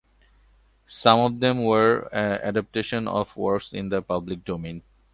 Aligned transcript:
Some 0.87 1.19
of 1.19 1.39
them 1.41 1.63
were 1.63 2.09
adaptations 2.11 3.07
of 3.07 3.37
works 3.37 3.71
in 3.71 3.89
the 3.89 4.01
public 4.01 4.43
domain. 4.43 4.81